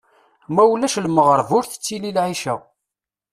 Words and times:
Ma 0.53 0.63
ulac 0.73 0.95
lmeɣreb 1.05 1.49
ur 1.57 1.63
tettili 1.71 2.11
lɛica. 2.17 2.55